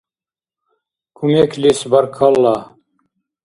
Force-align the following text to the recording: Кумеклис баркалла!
Кумеклис 1.17 1.79
баркалла! 1.91 2.57